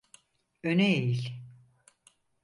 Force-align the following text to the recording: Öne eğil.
Öne 0.63 0.95
eğil. 0.95 1.31